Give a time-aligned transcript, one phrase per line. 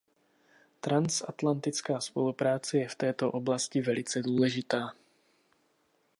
[0.81, 4.93] Transatlantická spolupráce je v této oblasti velice důležitá.